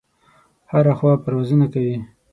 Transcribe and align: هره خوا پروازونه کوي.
هره 0.71 0.93
خوا 0.97 1.13
پروازونه 1.23 1.65
کوي. 1.73 1.97